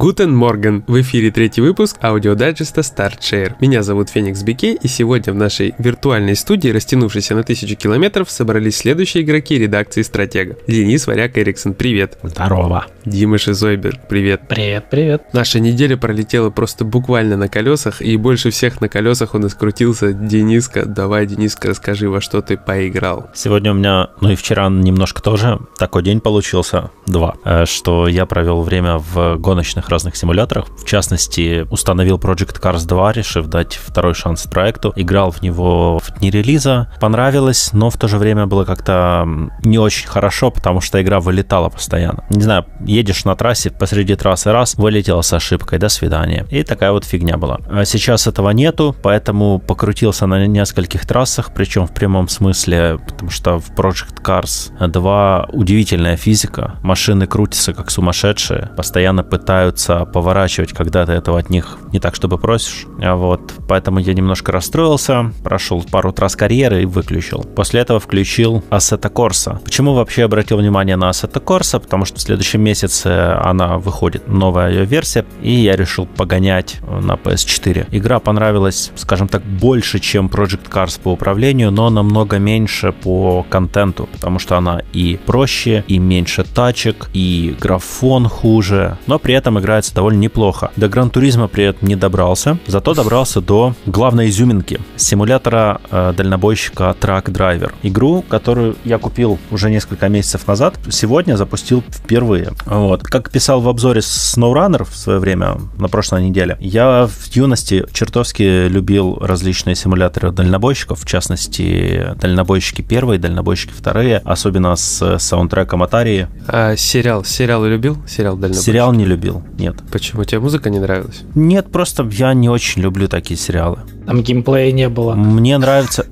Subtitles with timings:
[0.00, 0.82] Guten Morgen!
[0.86, 3.56] В эфире третий выпуск аудиодайджеста StartShare.
[3.60, 8.78] Меня зовут Феникс Бике, и сегодня в нашей виртуальной студии, растянувшейся на тысячу километров, собрались
[8.78, 10.56] следующие игроки редакции «Стратега».
[10.66, 12.16] Денис Варяк Эриксон, привет.
[12.22, 12.86] Здорово.
[13.04, 14.40] Дима Шизойберг, привет.
[14.48, 15.34] Привет, привет.
[15.34, 20.14] Наша неделя пролетела просто буквально на колесах, и больше всех на колесах он искрутился.
[20.14, 23.28] Дениска, давай, Дениска, расскажи, во что ты поиграл.
[23.34, 28.24] Сегодня у меня, ну и вчера немножко тоже, такой день получился, два, э, что я
[28.24, 30.66] провел время в гоночных разных симуляторах.
[30.78, 34.92] В частности, установил Project Cars 2, решив дать второй шанс проекту.
[34.96, 36.92] Играл в него в дни релиза.
[37.00, 39.26] Понравилось, но в то же время было как-то
[39.62, 42.24] не очень хорошо, потому что игра вылетала постоянно.
[42.30, 46.46] Не знаю, едешь на трассе, посреди трассы раз, вылетела с ошибкой, до свидания.
[46.50, 47.58] И такая вот фигня была.
[47.68, 53.58] А сейчас этого нету, поэтому покрутился на нескольких трассах, причем в прямом смысле, потому что
[53.58, 56.76] в Project Cars 2 удивительная физика.
[56.82, 62.14] Машины крутятся как сумасшедшие, постоянно пытаются пытаются поворачивать, когда ты этого от них не так,
[62.14, 62.86] чтобы просишь.
[63.02, 67.44] А вот, поэтому я немножко расстроился, прошел пару трасс карьеры и выключил.
[67.56, 69.58] После этого включил Assetto Corsa.
[69.64, 71.80] Почему вообще обратил внимание на Assetto Corsa?
[71.80, 77.12] Потому что в следующем месяце она выходит, новая ее версия, и я решил погонять на
[77.12, 77.86] PS4.
[77.90, 84.08] Игра понравилась, скажем так, больше, чем Project Cars по управлению, но намного меньше по контенту,
[84.12, 89.94] потому что она и проще, и меньше тачек, и графон хуже, но при этом играется
[89.94, 90.72] довольно неплохо.
[90.74, 96.96] До Гран Туризма при этом не добрался, зато добрался до главной изюминки симулятора э, дальнобойщика
[97.00, 97.72] Truck Driver.
[97.84, 102.50] Игру, которую я купил уже несколько месяцев назад, сегодня запустил впервые.
[102.66, 103.04] Вот.
[103.04, 108.66] Как писал в обзоре SnowRunner в свое время, на прошлой неделе, я в юности чертовски
[108.66, 116.26] любил различные симуляторы дальнобойщиков, в частности, дальнобойщики первые, дальнобойщики вторые, особенно с саундтреком Atari.
[116.48, 117.98] А сериал, сериал любил?
[118.08, 118.66] Сериал дальнобойщик?
[118.66, 119.76] Сериал не любил нет.
[119.92, 120.24] Почему?
[120.24, 121.22] Тебе музыка не нравилась?
[121.34, 123.80] Нет, просто я не очень люблю такие сериалы.
[124.10, 125.14] Там геймплея не было.
[125.14, 126.04] Мне нравится,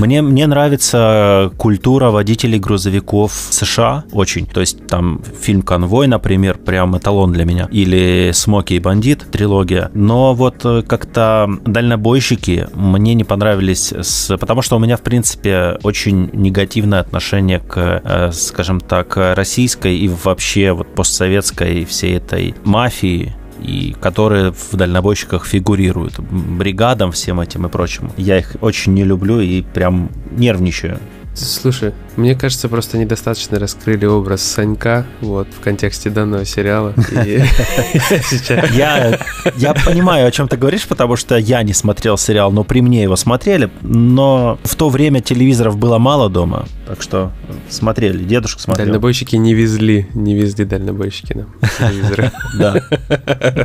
[0.00, 4.46] мне, мне нравится культура водителей грузовиков США очень.
[4.46, 7.68] То есть там фильм «Конвой», например, прям эталон для меня.
[7.70, 9.92] Или «Смоки и бандит» трилогия.
[9.94, 14.36] Но вот э, как-то дальнобойщики мне не понравились, с...
[14.38, 20.08] потому что у меня, в принципе, очень негативное отношение к, э, скажем так, российской и
[20.08, 26.18] вообще вот постсоветской всей этой мафии, и которые в дальнобойщиках фигурируют.
[26.18, 28.12] Бригадам, всем этим и прочим.
[28.16, 30.98] Я их очень не люблю и прям нервничаю.
[31.36, 36.94] Слушай, мне кажется, просто недостаточно раскрыли образ Санька вот, в контексте данного сериала.
[38.72, 39.18] Я,
[39.56, 43.02] я понимаю, о чем ты говоришь, потому что я не смотрел сериал, но при мне
[43.02, 43.70] его смотрели.
[43.82, 47.32] Но в то время телевизоров было мало дома, так что
[47.68, 48.86] смотрели, дедушка смотрел.
[48.86, 51.46] Дальнобойщики не везли, не везли дальнобойщики нам.
[52.58, 52.76] Да.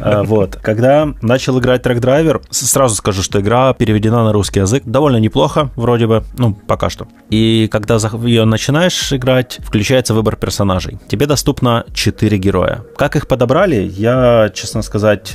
[0.01, 0.55] А, вот.
[0.55, 6.07] Когда начал играть Driver, сразу скажу, что игра переведена на русский язык довольно неплохо, вроде
[6.07, 7.07] бы, ну, пока что.
[7.29, 10.99] И когда ее начинаешь играть, включается выбор персонажей.
[11.07, 12.83] Тебе доступно 4 героя.
[12.97, 15.33] Как их подобрали, я, честно сказать,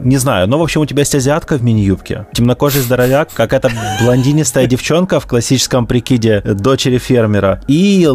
[0.00, 0.48] не знаю.
[0.48, 3.70] Но, в общем, у тебя есть азиатка в мини-юбке, темнокожий здоровяк, какая-то
[4.02, 6.98] блондинистая девчонка в классическом прикиде дочери
[7.28, 8.06] фермера и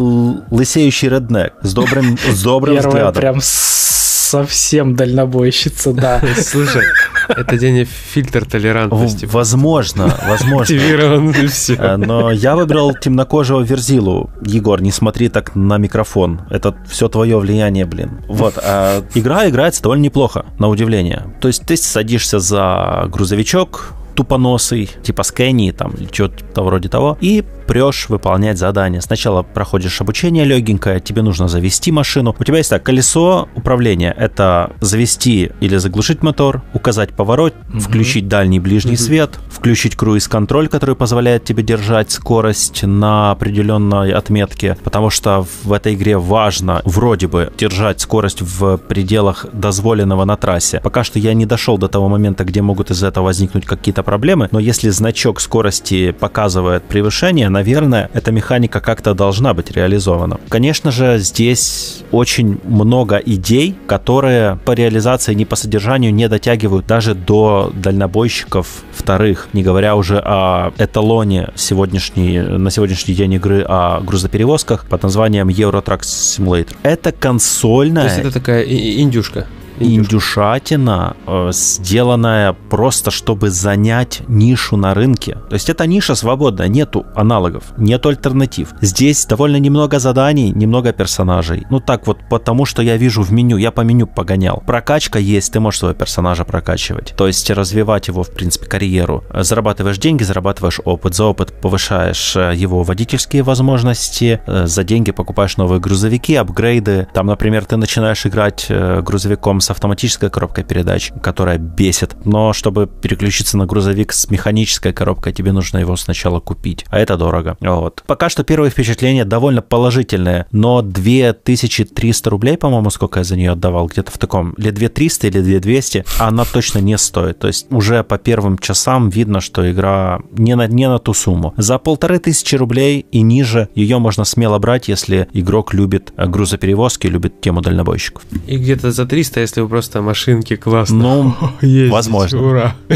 [0.50, 3.14] лысеющий реднек с добрым, с добрым взглядом.
[3.14, 6.20] прям совсем дальнобойщица, да.
[6.42, 6.82] Слушай,
[7.28, 9.26] это день фильтр толерантности.
[9.26, 10.62] Возможно, возможно.
[10.62, 11.74] Активирован и все.
[11.74, 14.30] Э, но я выбрал темнокожего Верзилу.
[14.44, 16.40] Егор, не смотри так на микрофон.
[16.50, 18.22] Это все твое влияние, блин.
[18.28, 18.58] Вот.
[18.58, 21.26] А игра играется довольно неплохо, на удивление.
[21.40, 27.44] То есть ты садишься за грузовичок, тупоносый, типа Скэнни там, или что-то вроде того, и
[27.66, 29.00] прешь выполнять задание.
[29.00, 32.34] Сначала проходишь обучение легенькое, тебе нужно завести машину.
[32.38, 34.14] У тебя есть так, колесо управления.
[34.16, 37.80] Это завести или заглушить мотор, указать поворот, mm-hmm.
[37.80, 38.96] включить дальний ближний mm-hmm.
[38.96, 45.94] свет, включить круиз-контроль, который позволяет тебе держать скорость на определенной отметке, потому что в этой
[45.94, 50.80] игре важно вроде бы держать скорость в пределах дозволенного на трассе.
[50.82, 54.48] Пока что я не дошел до того момента, где могут из этого возникнуть какие-то проблемы,
[54.52, 60.38] но если значок скорости показывает превышение, наверное, эта механика как-то должна быть реализована.
[60.48, 67.14] Конечно же, здесь очень много идей, которые по реализации, не по содержанию не дотягивают даже
[67.14, 74.86] до дальнобойщиков вторых, не говоря уже о эталоне сегодняшней, на сегодняшний день игры о грузоперевозках
[74.86, 76.74] под названием Euro Truck Simulator.
[76.82, 78.08] Это консольная...
[78.08, 79.46] То есть это такая индюшка?
[79.78, 85.38] Индюшатина, э, сделанная просто, чтобы занять нишу на рынке.
[85.48, 88.68] То есть эта ниша свободная, нету аналогов, нету альтернатив.
[88.80, 91.66] Здесь довольно немного заданий, немного персонажей.
[91.70, 94.62] Ну так вот, потому что я вижу в меню, я по меню погонял.
[94.66, 97.14] Прокачка есть, ты можешь своего персонажа прокачивать.
[97.16, 99.24] То есть развивать его, в принципе, карьеру.
[99.32, 101.14] Зарабатываешь деньги, зарабатываешь опыт.
[101.14, 107.06] За опыт повышаешь э, его водительские возможности, э, за деньги покупаешь новые грузовики, апгрейды.
[107.12, 112.14] Там, например, ты начинаешь играть грузовиком с автоматической коробкой передач, которая бесит.
[112.24, 116.84] Но чтобы переключиться на грузовик с механической коробкой, тебе нужно его сначала купить.
[116.90, 117.56] А это дорого.
[117.60, 118.02] Вот.
[118.06, 123.86] Пока что первые впечатления довольно положительные, но 2300 рублей, по-моему, сколько я за нее отдавал,
[123.86, 127.38] где-то в таком, или 2300, или 2200, она точно не стоит.
[127.38, 131.54] То есть уже по первым часам видно, что игра не на, не на ту сумму.
[131.56, 137.06] За полторы тысячи рублей и ниже ее можно смело брать, если игрок любит э, грузоперевозки,
[137.06, 138.22] любит тему дальнобойщиков.
[138.46, 141.34] И где-то за 300, если вы просто машинки классно Ну,
[141.90, 142.42] возможно.
[142.42, 142.76] Ура!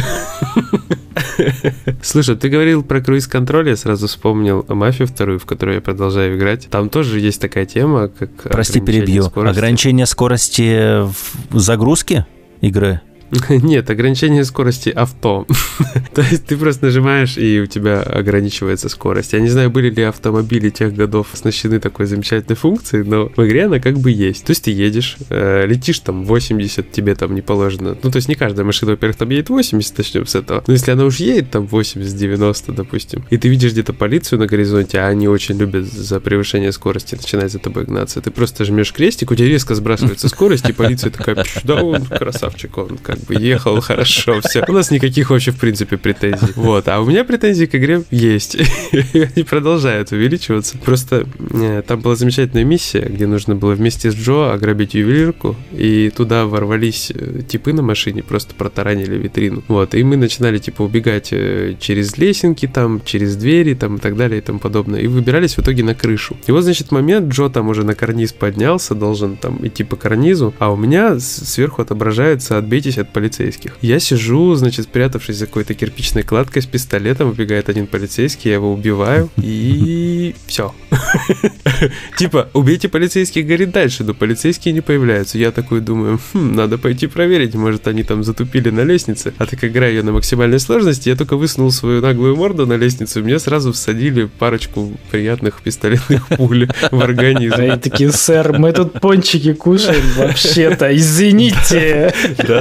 [2.02, 6.69] Слушай, ты говорил про круиз-контроль, я сразу вспомнил «Мафию вторую», в которую я продолжаю играть.
[6.70, 9.22] Там тоже есть такая тема, как Прости, ограничение перебью.
[9.25, 9.58] скорости.
[9.58, 11.02] Ограничение скорости
[11.50, 12.26] в загрузке
[12.61, 13.00] игры?
[13.50, 15.46] Нет, ограничение скорости авто.
[16.14, 19.32] То есть ты просто нажимаешь, и у тебя ограничивается скорость.
[19.32, 23.66] Я не знаю, были ли автомобили тех годов оснащены такой замечательной функцией, но в игре
[23.66, 24.44] она как бы есть.
[24.44, 27.96] То есть ты едешь, э, летишь там 80, тебе там не положено.
[28.02, 30.64] Ну, то есть не каждая машина, во-первых, там едет 80, начнем с этого.
[30.66, 34.98] Но если она уж едет там 80-90, допустим, и ты видишь где-то полицию на горизонте,
[35.00, 39.30] а они очень любят за превышение скорости начинать за тобой гнаться, ты просто жмешь крестик,
[39.30, 43.35] у тебя резко сбрасывается скорость, и полиция такая, «Пш, да он красавчик, он как бы
[43.35, 44.65] ехал хорошо, все.
[44.69, 46.53] У нас никаких вообще, в принципе, претензий.
[46.55, 48.56] Вот, а у меня претензии к игре есть.
[49.15, 50.79] Они продолжают увеличиваться.
[50.79, 56.11] Просто э, там была замечательная миссия, где нужно было вместе с Джо ограбить ювелирку, и
[56.15, 59.62] туда ворвались э, типы на машине, просто протаранили витрину.
[59.69, 64.17] Вот, и мы начинали, типа, убегать э, через лесенки там, через двери там и так
[64.17, 65.00] далее и тому подобное.
[65.00, 66.37] И выбирались в итоге на крышу.
[66.47, 70.55] И вот, значит, момент, Джо там уже на карниз поднялся, должен там идти по карнизу,
[70.59, 73.76] а у меня сверху отображается «отбейтесь от полицейских».
[73.82, 78.72] Я сижу, значит, спрятавшись за какой-то кирпичной кладкой с пистолетом, убегает один полицейский, я его
[78.72, 80.75] убиваю, и все.
[82.19, 85.38] Типа, убейте полицейских, говорит дальше, но полицейские не появляются.
[85.38, 89.34] Я такой думаю, «Хм, надо пойти проверить, может они там затупили на лестнице.
[89.38, 93.22] А так играю я на максимальной сложности, я только высунул свою наглую морду на лестницу,
[93.22, 97.54] мне сразу всадили парочку приятных пистолетных пуль в организм.
[97.56, 102.14] Они такие, сэр, мы тут пончики кушаем вообще-то, извините.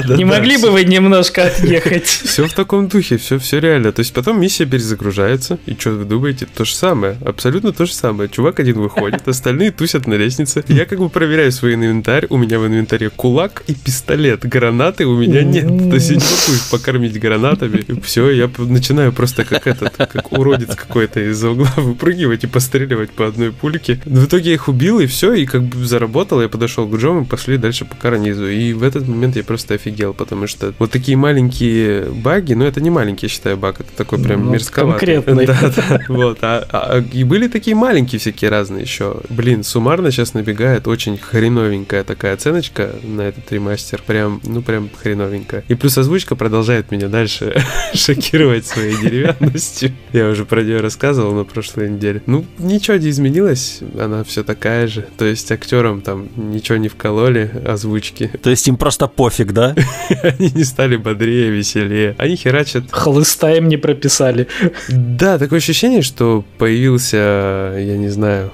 [0.09, 2.05] Не могли бы вы немножко отъехать?
[2.07, 3.91] Все в таком духе, все, все реально.
[3.91, 6.47] То есть потом миссия перезагружается, и что вы думаете?
[6.55, 8.29] То же самое, абсолютно то же самое.
[8.29, 10.63] Чувак один выходит, остальные тусят на лестнице.
[10.67, 15.17] Я как бы проверяю свой инвентарь, у меня в инвентаре кулак и пистолет, гранаты у
[15.17, 15.67] меня нет.
[15.67, 17.83] То есть я не могу их покормить гранатами.
[17.87, 23.11] И все, я начинаю просто как этот, как уродец какой-то из-за угла выпрыгивать и постреливать
[23.11, 23.99] по одной пульке.
[24.05, 27.11] В итоге я их убил, и все, и как бы заработал, я подошел к Джо,
[27.11, 28.47] мы пошли дальше по карнизу.
[28.47, 32.81] И в этот момент я просто офигел, потому что вот такие маленькие баги, ну это
[32.81, 35.15] не маленький, я считаю, баг, это такой прям Ну, мерзковатый.
[35.15, 35.45] конкретный.
[35.47, 36.39] Да, да, вот.
[36.41, 39.21] А, а- и были такие маленькие всякие разные еще.
[39.29, 44.01] Блин, суммарно сейчас набегает очень хреновенькая такая оценочка на этот ремастер.
[44.05, 45.63] Прям, ну прям хреновенькая.
[45.69, 47.61] И плюс озвучка продолжает меня дальше
[47.93, 49.93] шокировать своей деревянностью.
[50.11, 52.21] Я уже про нее рассказывал на прошлой неделе.
[52.25, 55.05] Ну, ничего не изменилось, она все такая же.
[55.17, 58.29] То есть актерам там ничего не вкололи, озвучки.
[58.41, 59.73] То есть им просто пофиг, да?
[60.39, 62.15] Они не стали бодрее, веселее.
[62.17, 64.47] Они херачат Хлыста им не прописали.
[64.89, 68.51] Да, такое ощущение, что появился, я не знаю,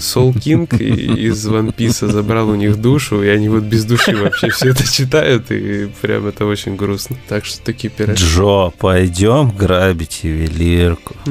[0.00, 4.50] Сол Кинг из One Piece забрал у них душу, и они вот без души вообще
[4.50, 7.16] все это читают, и прям это очень грустно.
[7.28, 8.22] Так что такие пирожки.
[8.22, 11.16] Джо, пойдем грабить ювелирку.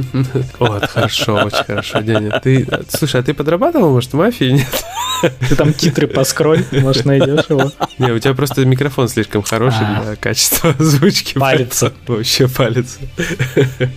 [0.60, 2.39] Вот, хорошо, очень хорошо, Деня.
[2.43, 4.51] Ты, слушай, а ты подрабатывал, может, в мафии?
[4.51, 4.86] Нет?
[5.50, 7.72] Ты там титры поскроль, может, найдешь его.
[7.98, 10.03] Не, у тебя просто микрофон слишком хороший А.
[10.03, 11.38] для качества озвучки.
[11.38, 11.94] Палится.
[12.08, 13.00] Вообще палится.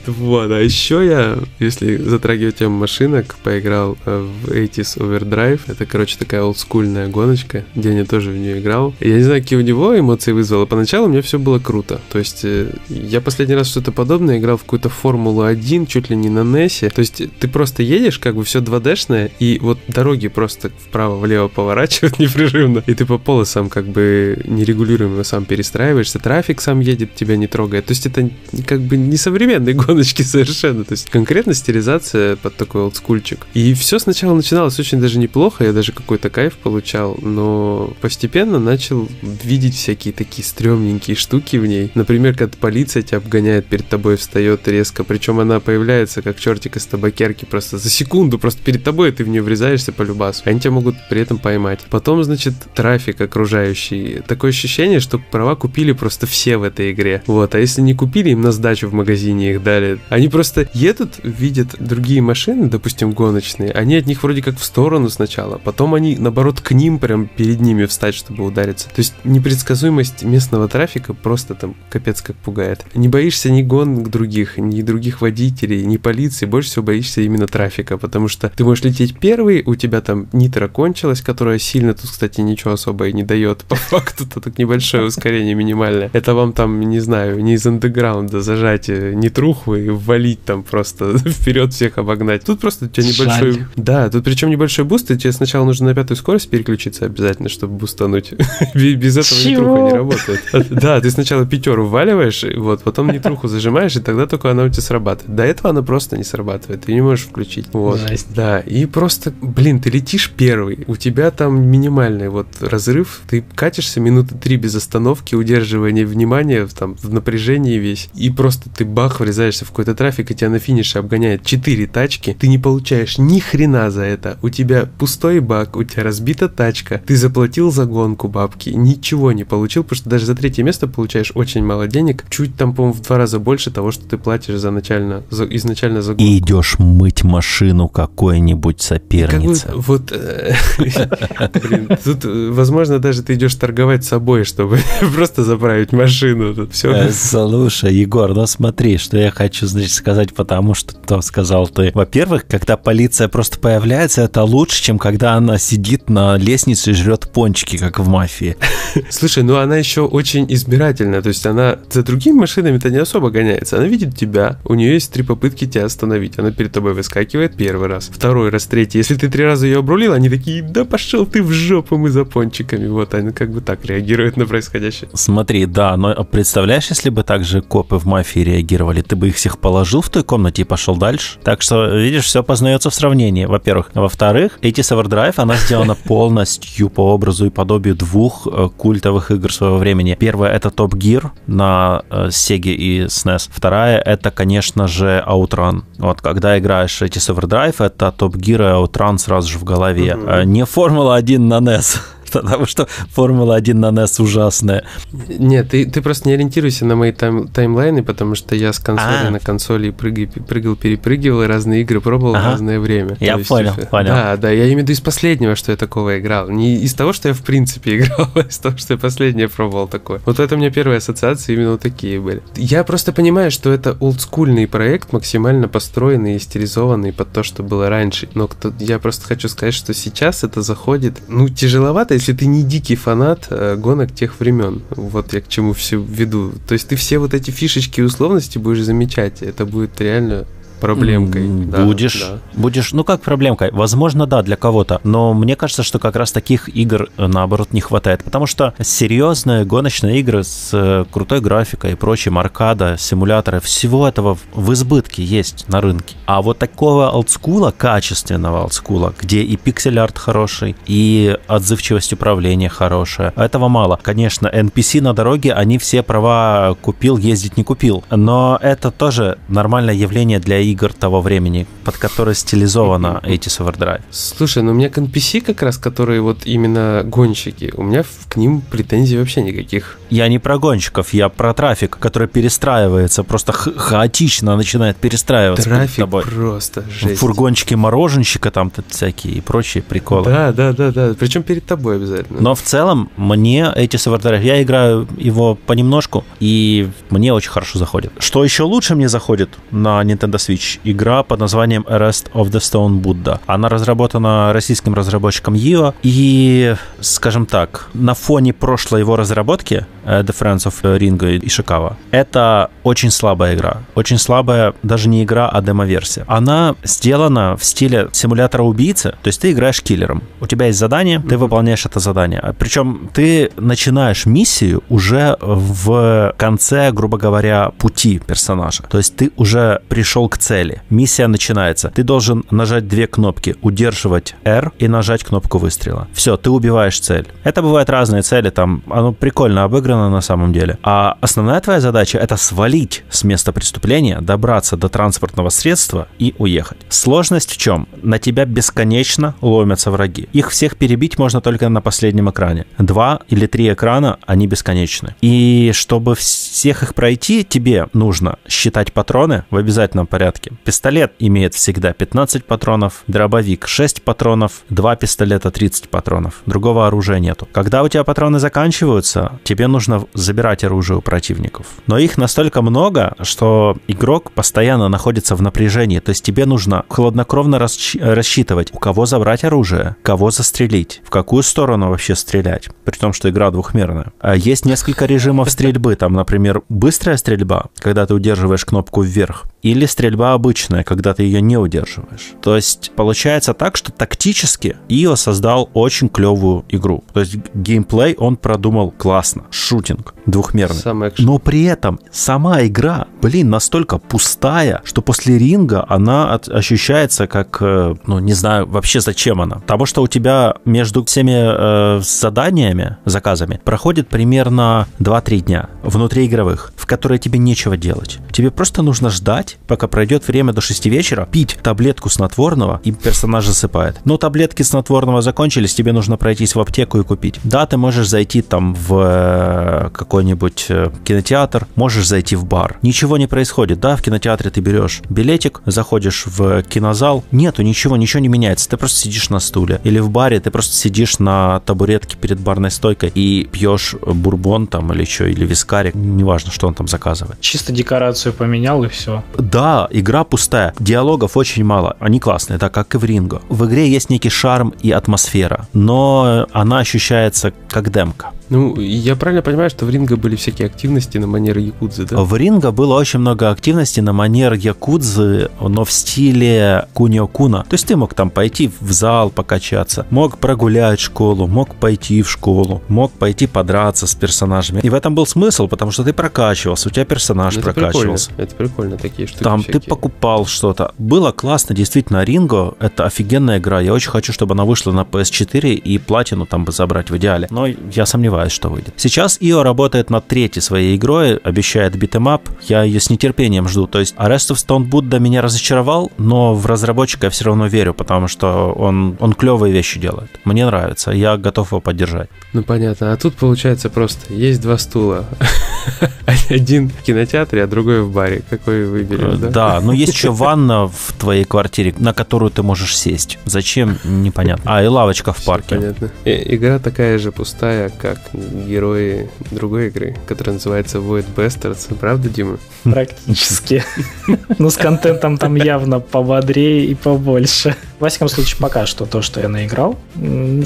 [0.06, 5.60] Вот, а еще я, если затрагивать тему машинок, поиграл э, в 80s Overdrive.
[5.66, 7.64] Это, короче, такая олдскульная гоночка.
[7.74, 8.94] Деня тоже в нее играл.
[9.00, 10.66] Я не знаю, какие у него эмоции вызвало.
[10.66, 12.00] Поначалу у меня все было круто.
[12.10, 16.28] То есть э, я последний раз что-то подобное играл в какую-то Формулу-1, чуть ли не
[16.28, 16.90] на NES.
[16.90, 20.70] То есть ты просто едешь, как бы все 2D-шное, и вот дороги просто
[21.18, 22.82] вправо-влево поворачивают непрерывно.
[22.86, 26.18] И ты по полосам как бы нерегулируемо сам перестраиваешься.
[26.18, 27.86] Трафик сам едет, тебя не трогает.
[27.86, 28.30] То есть это
[28.66, 30.84] как бы не современные гоночки совершенно.
[30.84, 33.46] То есть конкретно стилизация под такой олдскульчик.
[33.54, 39.08] И все сначала начиналось очень даже неплохо, я даже какой-то кайф получал, но постепенно начал
[39.22, 41.90] видеть всякие такие стрёмненькие штуки в ней.
[41.94, 46.86] Например, когда полиция тебя обгоняет, перед тобой встает резко, причем она появляется как чертик из
[46.86, 50.42] табакерки просто за секунду, просто перед тобой ты в нее врезаешься по любасу.
[50.44, 51.80] Они тебя могут при этом поймать.
[51.90, 54.22] Потом, значит, трафик окружающий.
[54.26, 57.22] Такое ощущение, что права купили просто все в этой игре.
[57.26, 59.98] Вот, а если не купили, им на сдачу в магазине их дали.
[60.08, 65.08] Они просто едут, видят другие машины, допустим, гоночные, они от них вроде как в сторону
[65.10, 68.88] сначала, потом они, наоборот, к ним прям перед ними встать, чтобы удариться.
[68.88, 72.84] То есть непредсказуемость местного трафика просто там капец как пугает.
[72.94, 77.98] Не боишься ни гон других, ни других водителей, ни полиции, больше всего боишься именно трафика,
[77.98, 82.40] потому что ты можешь лететь первый, у тебя там нитро кончилась, которая сильно тут, кстати,
[82.40, 83.58] ничего особо и не дает.
[83.64, 86.08] По факту, то так небольшое ускорение минимальное.
[86.14, 91.18] Это вам там, не знаю, не из андеграунда зажать э, нитруху и валить там просто
[91.28, 92.44] вперед всех обогнать.
[92.44, 93.52] Тут просто у тебя небольшой...
[93.52, 93.66] Жаль.
[93.76, 97.74] Да, тут причем небольшой буст, и тебе сначала нужно на пятую скорость переключиться обязательно, чтобы
[97.74, 98.32] бустануть.
[98.74, 100.42] Без этого нитруха не работает.
[100.70, 104.82] Да, ты сначала пятеру вваливаешь, вот, потом нитруху зажимаешь, и тогда только она у тебя
[104.82, 105.36] срабатывает.
[105.36, 107.66] До этого она просто не срабатывает, ты не можешь включить.
[107.74, 108.00] Вот.
[108.34, 114.00] Да, и просто, блин, ты летишь первый, у тебя там минимальный вот разрыв, ты катишься
[114.00, 119.64] минуты три без остановки, удерживания внимания, там, в напряжении весь, и просто ты бах, врезаешься
[119.64, 123.90] в какой-то трафик, и тебя на финише обгоняет четыре тачки, ты не получаешь ни хрена
[123.90, 128.70] за это, у тебя пустой бак, у тебя разбита тачка, ты заплатил за гонку бабки,
[128.70, 132.74] ничего не получил, потому что даже за третье место получаешь очень мало денег, чуть там,
[132.74, 136.24] по-моему, в два раза больше того, что ты платишь за начально, за, изначально за гонку.
[136.24, 139.66] И идешь мыть машину какой-нибудь соперницы.
[139.66, 144.78] Как бы, вот, э, блин, тут, э, возможно, даже ты идешь торговать собой, чтобы
[145.14, 146.54] просто заправить машину.
[146.54, 146.92] Тут все.
[146.92, 151.90] Э, слушай, Егор, ну смотри, что я хочу, значит, сказать, потому что там сказал ты.
[151.94, 157.30] Во-первых, когда полиция просто появляется, это лучше, чем когда она сидит на лестнице и жрет
[157.32, 158.56] пончики, как в мафии.
[159.10, 163.76] Слушай, ну она еще очень избирательная, то есть она за другими машинами-то не особо гоняется.
[163.78, 166.38] Она видит тебя, у нее есть три попытки тебя остановить.
[166.38, 168.98] Она перед тобой выскакивает первый раз, второй раз, третий.
[168.98, 172.24] Если ты три раза ее обрулил, они такие, да пошел ты в жопу, мы за
[172.24, 172.88] пончиками.
[172.88, 175.10] Вот они как бы так реагируют на происходящее.
[175.14, 179.58] Смотри, да, но представляешь, если бы также копы в мафии реагировали, ты бы их всех
[179.58, 181.38] положил в той комнате и пошел дальше.
[181.42, 183.90] Так что, видишь, все познается в сравнении, во-первых.
[183.94, 189.78] Во-вторых, эти Drive, она сделана полностью по образу и подобию двух э, культовых игр своего
[189.78, 190.16] времени.
[190.18, 193.50] Первая— это Top Gear на э, Sega и SNES.
[193.50, 195.82] Вторая— это, конечно же, Outrun.
[195.98, 200.16] Вот, когда играешь эти Drive, это Top Gear и Outrun сразу же в голове.
[200.16, 200.44] Mm-hmm.
[200.48, 202.00] Не Формула-1 на NES.
[202.32, 204.84] потому что Формула-1 на NES ужасная.
[205.28, 209.26] Нет, ты, ты просто не ориентируйся на мои тайм, таймлайны, потому что я с консоли
[209.26, 209.30] а.
[209.30, 212.48] на консоли прыгай, прыгал, перепрыгивал, и разные игры пробовал ага.
[212.48, 213.16] в разное время.
[213.20, 214.08] Я То понял, есть, понял.
[214.08, 216.48] Да, да, я имею в виду из последнего, что я такого играл.
[216.48, 219.88] Не из того, что я в принципе играл, а из того, что я последнее пробовал
[219.88, 220.20] такое.
[220.26, 222.42] Вот это у меня первые ассоциации именно вот такие были.
[222.56, 227.88] Я просто понимаю, что это олдскульный проект, максимально построенный и стилизованный под то, что было
[227.88, 228.28] раньше.
[228.34, 232.62] Но кто, я просто хочу сказать, что сейчас это заходит, ну, тяжеловато, если ты не
[232.62, 234.82] дикий фанат э, гонок тех времен.
[234.90, 236.52] Вот я к чему все веду.
[236.66, 239.42] То есть ты все вот эти фишечки и условности будешь замечать.
[239.42, 240.46] Это будет реально
[240.78, 241.46] проблемкой.
[241.46, 243.70] Будешь, да, будешь, ну как проблемкой?
[243.72, 247.80] Возможно, да, для кого-то, но мне кажется, что как раз таких игр, э, наоборот, не
[247.80, 254.08] хватает, потому что серьезные гоночные игры с э, крутой графикой и прочим, аркада, симуляторы, всего
[254.08, 256.16] этого в избытке есть на рынке.
[256.26, 263.68] А вот такого олдскула, качественного олдскула, где и пиксель-арт хороший, и отзывчивость управления хорошая, этого
[263.68, 263.98] мало.
[264.02, 269.94] Конечно, NPC на дороге, они все права купил, ездить не купил, но это тоже нормальное
[269.94, 274.02] явление для игр того времени, под которые стилизована Ages Overdrive.
[274.10, 278.36] Слушай, ну у меня к NPC как раз, которые вот именно гонщики, у меня к
[278.36, 279.98] ним претензий вообще никаких.
[280.10, 285.96] Я не про гонщиков, я про трафик, который перестраивается, просто ха- хаотично начинает перестраиваться Трафик
[286.04, 286.22] тобой.
[286.22, 287.20] просто жесть.
[287.20, 290.24] Фургончики мороженщика там всякие и прочие приколы.
[290.24, 292.40] Да, да, да, да, причем перед тобой обязательно.
[292.40, 298.12] Но в целом мне Ages Overdrive, я играю его понемножку, и мне очень хорошо заходит.
[298.18, 302.58] Что еще лучше мне заходит на Nintendo Switch, Switch игра под названием Arrest of the
[302.58, 303.40] Stone Buddha.
[303.46, 310.66] Она разработана российским разработчиком Йо, и, скажем так, на фоне прошлой его разработки The Friends
[310.66, 311.96] of Ringo и Шикава.
[312.10, 313.82] Это очень слабая игра.
[313.94, 316.24] Очень слабая даже не игра, а демо-версия.
[316.26, 320.22] Она сделана в стиле симулятора убийцы, то есть ты играешь киллером.
[320.40, 322.54] У тебя есть задание, ты выполняешь это задание.
[322.58, 328.84] Причем ты начинаешь миссию уже в конце, грубо говоря, пути персонажа.
[328.84, 330.82] То есть ты уже пришел к цели.
[330.90, 331.90] Миссия начинается.
[331.94, 333.56] Ты должен нажать две кнопки.
[333.62, 336.08] Удерживать R и нажать кнопку выстрела.
[336.12, 337.26] Все, ты убиваешь цель.
[337.44, 340.78] Это бывают разные цели, там оно прикольно обыграно на самом деле.
[340.82, 346.78] А основная твоя задача это свалить с места преступления, добраться до транспортного средства и уехать.
[346.88, 347.88] Сложность в чем?
[348.02, 350.28] На тебя бесконечно ломятся враги.
[350.32, 352.66] Их всех перебить можно только на последнем экране.
[352.78, 355.16] Два или три экрана, они бесконечны.
[355.20, 360.52] И чтобы всех их пройти, тебе нужно считать патроны в обязательном порядке.
[360.64, 366.42] Пистолет имеет всегда 15 патронов, дробовик 6 патронов, два пистолета 30 патронов.
[366.46, 367.48] Другого оружия нету.
[367.52, 371.66] Когда у тебя патроны заканчиваются, тебе нужно забирать оружие у противников.
[371.86, 375.98] Но их настолько много, что игрок постоянно находится в напряжении.
[376.00, 381.42] То есть тебе нужно хладнокровно расч- рассчитывать, у кого забрать оружие, кого застрелить, в какую
[381.42, 382.68] сторону вообще стрелять.
[382.84, 384.12] При том, что игра двухмерная.
[384.20, 385.94] А есть несколько режимов стрельбы.
[385.96, 391.40] Там, например, быстрая стрельба, когда ты удерживаешь кнопку вверх, или стрельба обычная, когда ты ее
[391.40, 392.32] не удерживаешь.
[392.42, 397.04] То есть получается так, что тактически Ио создал очень клевую игру.
[397.12, 399.44] То есть геймплей он продумал классно.
[399.68, 400.76] Шутинг двухмерный.
[400.80, 407.26] Самое Но при этом сама игра, блин, настолько пустая, что после ринга она от- ощущается
[407.26, 409.56] как, э, ну, не знаю вообще зачем она.
[409.56, 416.86] Потому что у тебя между всеми э, заданиями, заказами, проходит примерно 2-3 дня внутриигровых, в
[416.86, 418.18] которые тебе нечего делать.
[418.32, 423.46] Тебе просто нужно ждать, пока пройдет время до 6 вечера, пить таблетку снотворного, и персонаж
[423.46, 424.00] засыпает.
[424.06, 427.38] Но таблетки снотворного закончились, тебе нужно пройтись в аптеку и купить.
[427.44, 429.57] Да, ты можешь зайти там в э,
[429.92, 432.78] какой-нибудь э, кинотеатр, можешь зайти в бар.
[432.82, 438.20] Ничего не происходит, да, в кинотеатре ты берешь билетик, заходишь в кинозал, нету ничего, ничего
[438.20, 439.80] не меняется, ты просто сидишь на стуле.
[439.84, 444.92] Или в баре ты просто сидишь на табуретке перед барной стойкой и пьешь бурбон там
[444.92, 447.40] или что, или вискарик, неважно, что он там заказывает.
[447.40, 449.22] Чисто декорацию поменял и все.
[449.36, 450.74] Да, игра пустая.
[450.78, 451.96] Диалогов очень мало.
[452.00, 453.42] Они классные, так как и в Ринго.
[453.48, 458.32] В игре есть некий шарм и атмосфера, но она ощущается как демка.
[458.50, 462.18] Ну, я правильно понимаю, что в Ринго были всякие активности на манер Якудзы, да?
[462.18, 467.62] В Ринго было очень много активности на манер Якудзы, но в стиле Кунио-куна.
[467.62, 472.30] То есть ты мог там пойти в зал покачаться, мог прогулять школу, мог пойти в
[472.30, 474.80] школу, мог пойти подраться с персонажами.
[474.82, 478.28] И в этом был смысл, потому что ты прокачивался, у тебя персонаж Ну, это прокачивался.
[478.28, 478.44] прикольно.
[478.46, 479.88] Это прикольно, такие штуки Там ты всякие.
[479.88, 480.92] покупал что-то.
[480.98, 483.80] Было классно, действительно, Ринго— это офигенная игра.
[483.80, 487.46] Я очень хочу, чтобы она вышла на PS4 и платину там бы забрать в идеале.
[487.50, 488.92] Но я сомневаюсь, что выйдет.
[488.96, 492.48] Сейчас Yeo работает над третьей своей игрой, обещает beat 'em up.
[492.62, 493.86] Я ее с нетерпением жду.
[493.86, 497.94] То есть Arrest of Stone Buddha меня разочаровал, но в разработчика я все равно верю,
[497.94, 500.30] потому что он, он клевые вещи делает.
[500.44, 502.28] Мне нравится, я готов его поддержать.
[502.52, 503.12] Ну, понятно.
[503.12, 505.24] А тут получается просто, есть два стула.
[506.50, 508.42] Один в кинотеатре, а другой в баре.
[508.48, 509.48] Какой выберем, да?
[509.48, 513.38] Да, но есть еще ванна в твоей квартире, на которую ты можешь сесть.
[513.44, 513.98] Зачем?
[514.04, 514.76] Непонятно.
[514.76, 515.76] А, и лавочка в парке.
[515.76, 516.10] Понятно.
[516.24, 521.94] И- игра такая же пустая, как герои другой игры, которая называется Void Bastards.
[521.98, 522.58] Правда, Дима?
[522.84, 523.84] Практически.
[524.58, 527.76] Ну, с контентом там явно пободрее и побольше.
[528.00, 529.98] Во всяком случае, пока что то, что я наиграл,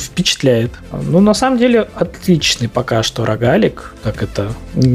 [0.01, 0.72] впечатляет.
[0.92, 4.53] Ну, на самом деле, отличный пока что рогалик, как это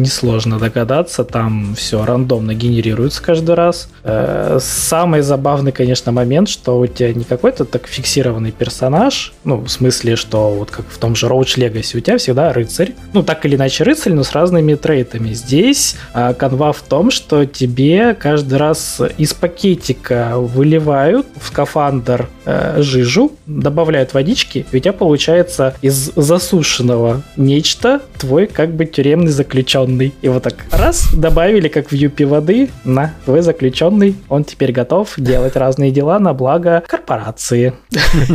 [0.07, 1.25] несложно догадаться.
[1.25, 3.89] Там все рандомно генерируется каждый раз.
[4.07, 9.67] Э, Самый забавный, конечно, момент, что у тебя не какой-то так фиксированный персонаж, ну, в
[9.67, 12.93] смысле, что вот как в том же Roach Legacy, у тебя всегда рыцарь.
[13.13, 15.33] Ну, так или иначе рыцарь, но с разными трейтами.
[15.33, 22.81] Здесь а, канва в том, что тебе каждый раз из пакетика выливают в скафандр э,
[22.81, 30.13] жижу, добавляют водички, и у тебя получается из засушенного нечто твой как бы тюремный заключенный.
[30.21, 33.96] И вот так раз, добавили как в юпи воды, на, твой заключенный,
[34.29, 37.73] он теперь готов делать разные дела на благо корпорации.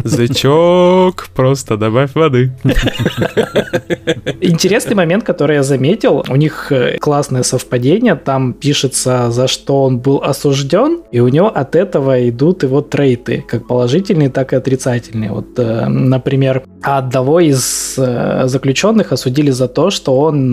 [0.04, 2.52] Зачок, просто добавь воды.
[4.40, 9.98] Интересный момент, который я заметил, у них э, классное совпадение, там пишется, за что он
[9.98, 15.30] был осужден, и у него от этого идут его трейты, как положительные, так и отрицательные.
[15.30, 20.50] Вот, э, например, одного из э, заключенных осудили за то, что он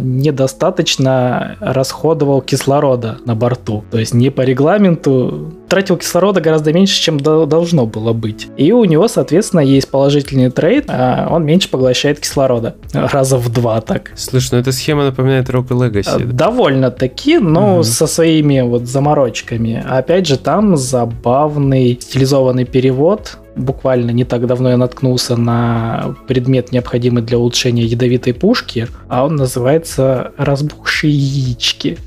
[0.00, 7.18] недостаточно расходовал кислорода на борту, то есть не по регламенту тратил кислорода гораздо меньше, чем
[7.18, 8.48] должно было быть.
[8.58, 12.76] И у него, соответственно, есть положительный трейд, а он меньше поглощает кислорода.
[12.92, 14.12] Раза в два так.
[14.14, 16.26] Слушай, ну эта схема напоминает Rock Legacy.
[16.26, 17.82] Довольно-таки, но угу.
[17.84, 19.82] со своими вот заморочками.
[19.88, 27.22] Опять же, там забавный стилизованный перевод буквально не так давно я наткнулся на предмет, необходимый
[27.22, 31.98] для улучшения ядовитой пушки, а он называется «разбухшие яички».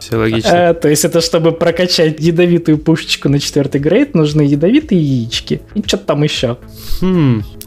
[0.00, 0.48] Все логично.
[0.48, 5.62] Э, то есть это чтобы прокачать ядовитую пушечку на четвертый грейд, нужны ядовитые яички.
[5.74, 6.58] И что-то там еще.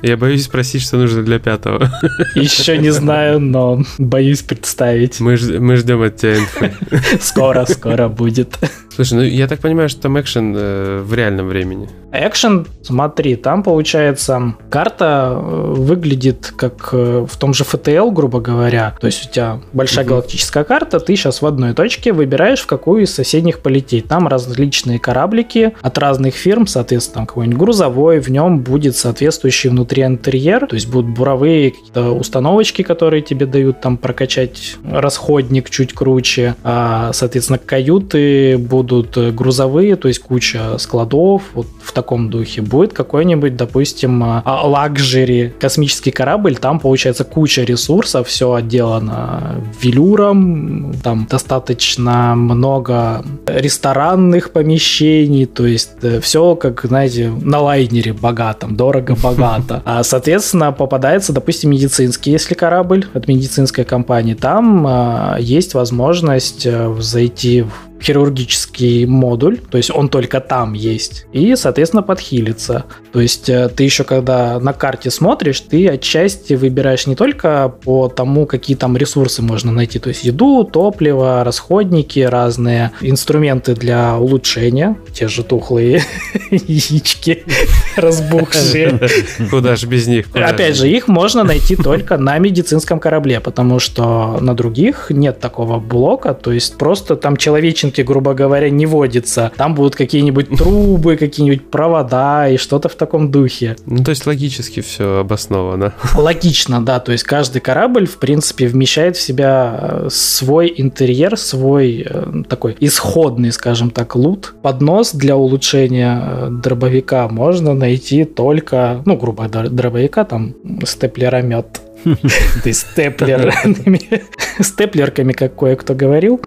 [0.01, 1.91] Я боюсь спросить, что нужно для пятого.
[2.35, 5.19] Еще не знаю, но боюсь представить.
[5.19, 6.73] Мы, мы ждем от тебя инфы.
[7.21, 8.57] Скоро, скоро будет.
[8.95, 11.89] Слушай, ну я так понимаю, что там экшен э, в реальном времени.
[12.13, 18.95] Экшен, смотри, там получается карта э, выглядит как э, в том же FTL, грубо говоря.
[19.01, 23.03] То есть у тебя большая галактическая карта, ты сейчас в одной точке выбираешь, в какую
[23.03, 24.07] из соседних полететь.
[24.07, 30.03] Там различные кораблики от разных фирм, соответственно, там какой-нибудь грузовой, в нем будет соответствующий внутри
[30.03, 36.55] интерьер, то есть будут буровые какие-то установочки, которые тебе дают там прокачать расходник чуть круче,
[36.63, 42.61] а, соответственно, каюты будут грузовые, то есть куча складов, вот в таком духе.
[42.61, 52.33] Будет какой-нибудь, допустим, лакжери космический корабль, там получается куча ресурсов, все отделано велюром, там достаточно
[52.35, 59.74] много ресторанных помещений, то есть э, все, как, знаете, на лайнере богатом, дорого-богато.
[59.85, 66.95] А, соответственно, попадается, допустим, медицинский, если корабль от медицинской компании, там а, есть возможность э,
[66.99, 72.85] зайти в хирургический модуль, то есть он только там есть, и, соответственно, подхилиться.
[73.11, 78.07] То есть э, ты еще когда на карте смотришь, ты отчасти выбираешь не только по
[78.09, 84.97] тому, какие там ресурсы можно найти, то есть еду, топливо, расходники, разные инструменты для улучшения,
[85.13, 86.03] те же тухлые
[86.51, 87.43] яички
[87.95, 88.99] разбухшие.
[89.49, 90.27] Куда же без них?
[90.33, 95.79] Опять же, их можно найти только на медицинском корабле, потому что на других нет такого
[95.79, 99.51] блока, то есть просто там человеченки воздухе, грубо говоря, не водится.
[99.57, 103.75] Там будут какие-нибудь трубы, какие-нибудь провода и что-то в таком духе.
[103.85, 105.93] Ну, то есть логически все обосновано.
[106.15, 106.99] Логично, да.
[106.99, 112.75] То есть каждый корабль, в принципе, вмещает в себя э, свой интерьер, свой э, такой
[112.79, 114.53] исходный, скажем так, лут.
[114.61, 120.53] Поднос для улучшения э, дробовика можно найти только, ну, грубо дробовика, там,
[120.85, 121.81] степлеромет
[122.63, 124.23] ты степлерами,
[124.61, 126.41] степлерками, как кое-кто говорил.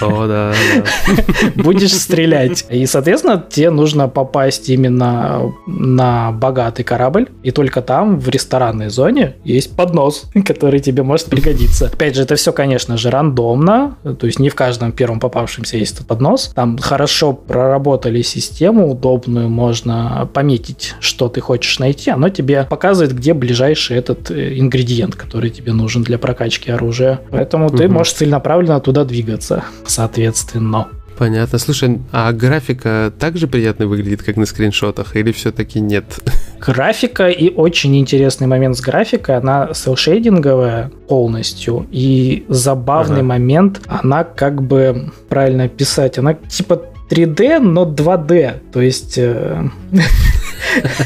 [0.00, 1.62] О, да, да.
[1.62, 2.66] Будешь стрелять.
[2.70, 9.36] И, соответственно, тебе нужно попасть именно на богатый корабль, и только там, в ресторанной зоне,
[9.44, 11.86] есть поднос, который тебе может пригодиться.
[11.86, 15.94] Опять же, это все, конечно же, рандомно, то есть не в каждом первом попавшемся есть
[15.94, 16.52] этот поднос.
[16.54, 23.34] Там хорошо проработали систему удобную, можно пометить, что ты хочешь найти, оно тебе показывает, где
[23.34, 27.20] ближайший этот э, ингредиент ингредиент, который тебе нужен для прокачки оружия.
[27.30, 27.76] Поэтому угу.
[27.76, 30.88] ты можешь целенаправленно туда двигаться, соответственно.
[31.18, 31.58] Понятно.
[31.58, 36.04] Слушай, а графика также приятно выглядит, как на скриншотах, или все-таки нет?
[36.60, 43.28] Графика и очень интересный момент с графикой, она селшейдинговая полностью, и забавный ага.
[43.28, 49.18] момент, она как бы, правильно писать, она типа 3D, но 2D, то есть...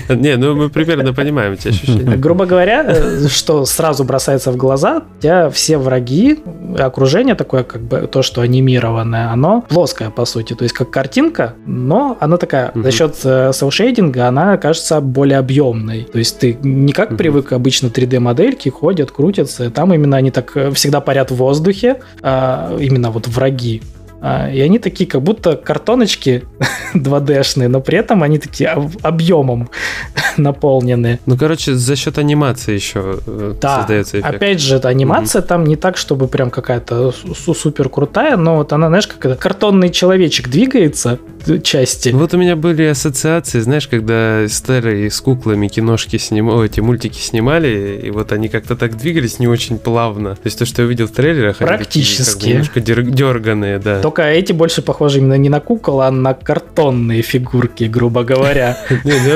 [0.08, 2.16] Э, Не, ну мы примерно понимаем эти ощущения.
[2.16, 6.38] Грубо говоря, э, что сразу бросается в глаза, у тебя все враги,
[6.78, 11.54] окружение такое, как бы то, что анимированное, оно плоское, по сути, то есть как картинка,
[11.66, 16.04] но она такая, за счет селшейдинга, она кажется более объемной.
[16.04, 20.70] То есть ты не как привык обычно 3D-модельки, ходят, крутятся, там именно они так э,
[20.72, 23.82] всегда парят в воздухе, а именно вот враги.
[24.22, 26.44] А, и они такие, как будто картоночки
[26.94, 28.68] 2D-шные, но при этом они такие
[29.02, 29.70] объемом
[30.36, 31.20] наполнены.
[31.26, 33.78] Ну, короче, за счет анимации еще э, да.
[33.78, 34.34] создается эффект.
[34.34, 35.46] Опять же, анимация mm-hmm.
[35.46, 40.48] там не так, чтобы прям какая-то супер крутая, но вот она, знаешь, как картонный человечек
[40.48, 41.18] двигается
[41.62, 42.10] части.
[42.10, 48.00] Вот у меня были ассоциации, знаешь, когда старые с куклами киношки снимали, эти мультики снимали,
[48.02, 50.34] и вот они как-то так двигались не очень плавно.
[50.34, 52.50] То есть то, что я увидел в трейлерах, Практически.
[52.50, 54.00] они такие, как бы немножко дерганые, да.
[54.00, 58.76] Только эти больше похожи именно не на кукол, а на картонные фигурки, грубо говоря.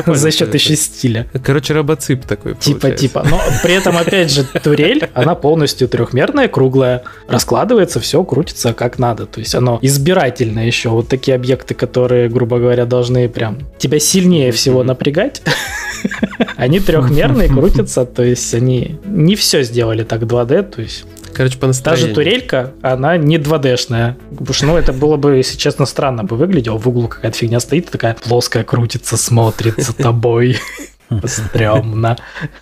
[0.06, 1.26] Ну, За счет еще стиля.
[1.42, 3.26] Короче, робоцип такой Типа, типа.
[3.28, 7.02] Но при этом, опять же, турель, она полностью трехмерная, круглая.
[7.28, 9.26] Раскладывается, все крутится как надо.
[9.26, 10.90] То есть оно избирательно еще.
[10.90, 11.93] Вот такие объекты, которые,
[12.28, 15.42] грубо говоря, должны прям тебя сильнее всего напрягать,
[16.57, 21.04] они трехмерные крутятся, то есть они не все сделали так 2D, то есть
[21.35, 24.14] Короче, по Даже турелька, она не 2D-шная.
[24.30, 26.78] Потому что, ну, это было бы, если честно, странно бы выглядело.
[26.78, 30.59] В углу какая-то фигня стоит, такая плоская крутится, смотрит за тобой.
[31.24, 32.16] Стрёмно.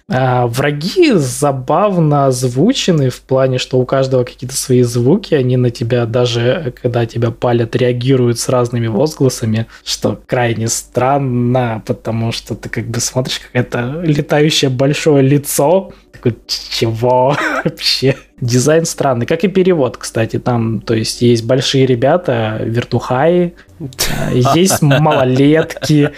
[0.09, 6.07] А, враги забавно озвучены в плане, что у каждого какие-то свои звуки, они на тебя
[6.07, 12.87] даже, когда тебя палят, реагируют с разными возгласами, что крайне странно, потому что ты как
[12.87, 18.17] бы смотришь, как это летающее большое лицо, такой, чего вообще?
[18.41, 23.55] Дизайн странный, как и перевод, кстати, там, то есть есть большие ребята, вертухаи,
[24.33, 26.11] есть малолетки.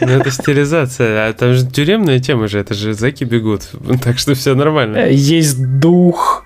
[0.00, 3.70] Ну, это стилизация, а там же тюремная тема же, это же зэки бегут,
[4.02, 5.08] так что все нормально.
[5.08, 6.44] Есть дух.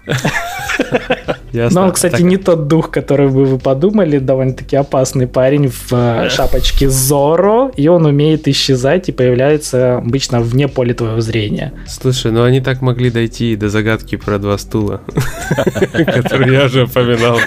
[1.53, 1.81] Ясно.
[1.81, 2.21] Но он, кстати, так...
[2.21, 7.89] не тот дух, который бы вы подумали, довольно-таки опасный парень в э, шапочке Зоро, и
[7.89, 11.73] он умеет исчезать и появляется обычно вне поля твоего зрения.
[11.87, 15.01] Слушай, ну они так могли дойти до загадки про два стула,
[15.93, 17.39] который я уже упоминал.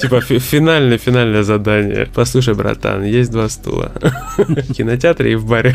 [0.00, 2.08] Типа финальное, финальное задание.
[2.14, 3.92] Послушай, братан, есть два стула.
[4.36, 5.74] В кинотеатре и в баре.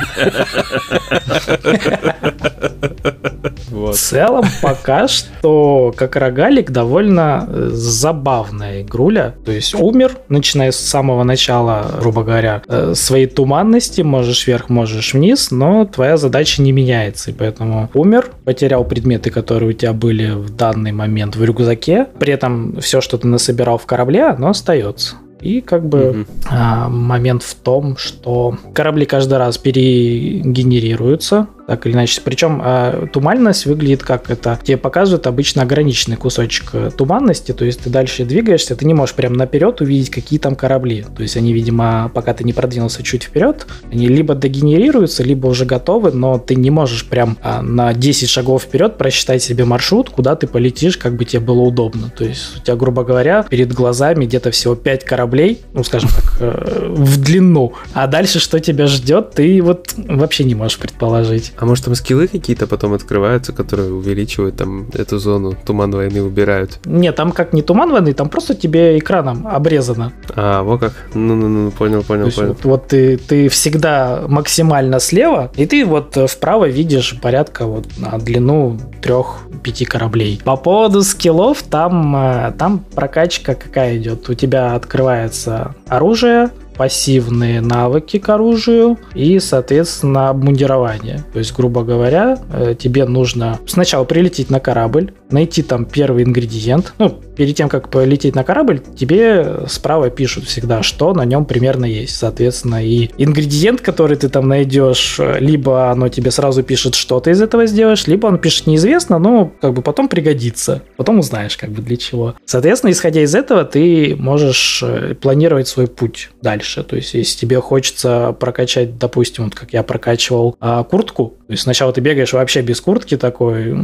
[3.69, 9.35] В целом, пока что, как рогалик, довольно э, забавная игруля.
[9.45, 15.13] То есть умер, начиная с самого начала, грубо говоря, э, своей туманности, можешь вверх, можешь
[15.13, 17.31] вниз, но твоя задача не меняется.
[17.31, 22.07] И поэтому умер, потерял предметы, которые у тебя были в данный момент в рюкзаке.
[22.19, 25.15] При этом все, что ты насобирал в корабле, оно остается.
[25.41, 26.25] И как бы угу.
[26.49, 32.21] а, момент в том, что корабли каждый раз перегенерируются, так или иначе.
[32.23, 34.59] Причем э, туманность выглядит как это.
[34.63, 39.15] Тебе показывают обычно ограниченный кусочек э, туманности, то есть ты дальше двигаешься, ты не можешь
[39.15, 41.05] прям наперед увидеть, какие там корабли.
[41.15, 45.65] То есть они, видимо, пока ты не продвинулся чуть вперед, они либо дегенерируются, либо уже
[45.65, 50.35] готовы, но ты не можешь прям э, на 10 шагов вперед просчитать себе маршрут, куда
[50.35, 52.11] ты полетишь, как бы тебе было удобно.
[52.15, 56.37] То есть у тебя, грубо говоря, перед глазами где-то всего 5 кораблей, ну, скажем так,
[56.39, 61.53] э, в длину, а дальше что тебя ждет, ты вот вообще не можешь предположить.
[61.57, 66.79] А может там скиллы какие-то потом открываются, которые увеличивают там эту зону, туман войны убирают?
[66.85, 70.11] Нет, там как не туман войны, там просто тебе экраном обрезано.
[70.35, 70.93] А, вот как?
[71.13, 72.49] Ну-ну-ну, понял, понял, понял.
[72.49, 78.17] Вот, вот ты, ты всегда максимально слева, и ты вот вправо видишь порядка вот на
[78.17, 80.41] длину трех-пяти кораблей.
[80.43, 84.29] По поводу скиллов, там, э, там прокачка какая идет?
[84.29, 91.23] У тебя открывается оружие, пассивные навыки к оружию и, соответственно, обмундирование.
[91.33, 96.93] То есть, грубо говоря, э, тебе нужно сначала прилететь на корабль, найти там первый ингредиент.
[96.97, 101.85] Ну, перед тем, как полететь на корабль, тебе справа пишут всегда, что на нем примерно
[101.85, 102.15] есть.
[102.15, 107.41] Соответственно, и ингредиент, который ты там найдешь, либо оно тебе сразу пишет, что ты из
[107.41, 110.83] этого сделаешь, либо он пишет неизвестно, но как бы потом пригодится.
[110.97, 112.35] Потом узнаешь, как бы для чего.
[112.45, 116.83] Соответственно, исходя из этого, ты можешь э, планировать свой путь дальше.
[116.83, 121.61] То есть, если тебе хочется прокачать, допустим, вот как я прокачивал а, куртку, то есть
[121.61, 123.77] сначала ты бегаешь вообще без куртки такой,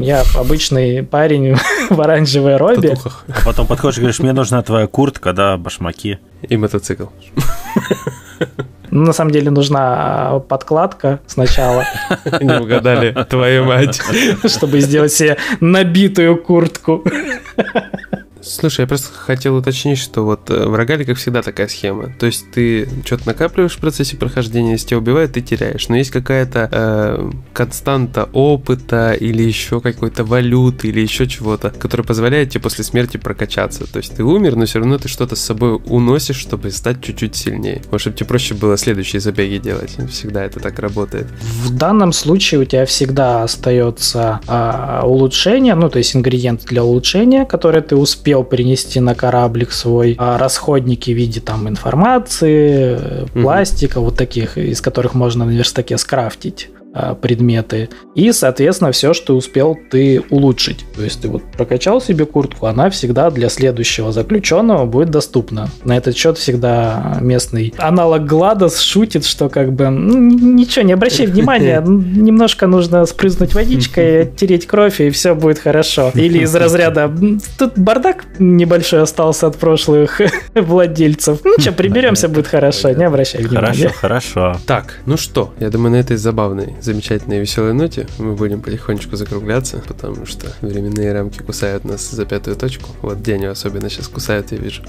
[0.00, 1.56] я обычный парень
[1.90, 2.96] в оранжевой робе.
[3.28, 6.18] А потом подходишь и говоришь, мне нужна твоя куртка, да, башмаки.
[6.48, 7.06] И мотоцикл.
[8.90, 11.84] Ну, на самом деле нужна подкладка сначала.
[12.40, 14.00] Не угадали, твою мать.
[14.46, 17.02] Чтобы сделать себе набитую куртку.
[18.42, 22.12] Слушай, я просто хотел уточнить, что вот э, в рогаликах всегда такая схема.
[22.18, 25.88] То есть ты что-то накапливаешь в процессе прохождения, если тебя убивают, ты теряешь.
[25.88, 32.50] Но есть какая-то э, константа опыта или еще какой-то валюты или еще чего-то, которая позволяет
[32.50, 33.90] тебе после смерти прокачаться.
[33.90, 37.36] То есть ты умер, но все равно ты что-то с собой уносишь, чтобы стать чуть-чуть
[37.36, 37.82] сильнее.
[37.90, 39.96] Может, чтобы тебе проще было следующие забеги делать.
[40.10, 41.28] Всегда это так работает.
[41.64, 47.44] В данном случае у тебя всегда остается э, улучшение, ну то есть ингредиент для улучшения,
[47.44, 53.98] который ты успел успел принести на кораблик свой а, расходники в виде там информации, пластика,
[53.98, 54.02] mm-hmm.
[54.02, 56.70] вот таких, из которых можно на верстаке скрафтить.
[56.94, 57.88] А, предметы.
[58.14, 60.84] И, соответственно, все, что успел ты улучшить.
[60.94, 65.70] То есть ты вот прокачал себе куртку, она всегда для следующего заключенного будет доступна.
[65.84, 71.26] На этот счет всегда местный аналог Гладос шутит, что как бы ну, ничего, не обращай
[71.26, 76.10] внимания, немножко нужно спрызнуть водичкой, оттереть кровь, и все будет хорошо.
[76.14, 77.10] Или из разряда
[77.58, 80.20] тут бардак небольшой остался от прошлых
[80.54, 81.40] владельцев.
[81.42, 83.88] Ну что, приберемся, будет хорошо, не обращай внимания.
[83.88, 84.56] Хорошо, хорошо.
[84.66, 89.16] Так, ну что, я думаю, на этой забавной замечательной и веселой ноте мы будем потихонечку
[89.16, 92.90] закругляться, потому что временные рамки кусают нас за пятую точку.
[93.02, 94.82] Вот Деню особенно сейчас кусают, я вижу.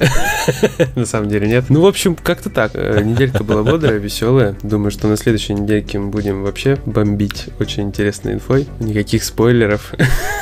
[0.95, 1.65] На самом деле нет.
[1.69, 2.71] Ну, в общем, как-то так.
[2.75, 4.55] Э, неделька была бодрая, веселая.
[4.63, 8.67] Думаю, что на следующей недельке мы будем вообще бомбить очень интересной инфой.
[8.79, 9.93] Никаких спойлеров.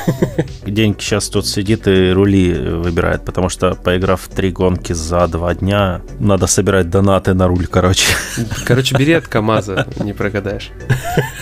[0.66, 6.02] Деньки сейчас тут сидит и рули выбирает, потому что поиграв три гонки за два дня,
[6.18, 8.14] надо собирать донаты на руль, короче.
[8.64, 10.70] Короче, бери от КамАЗа, не прогадаешь.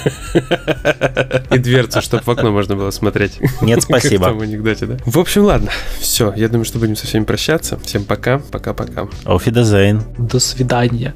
[1.50, 3.38] И дверцу, чтобы в окно можно было смотреть.
[3.60, 4.24] Нет, спасибо.
[4.24, 4.96] Как в том анекдоте, да?
[5.04, 5.70] В общем, ладно.
[6.00, 7.78] Все, я думаю, что будем со всеми прощаться.
[7.80, 9.02] Всем пока, пока-пока.
[9.24, 10.02] Wiedersehen.
[10.18, 11.14] До свидания.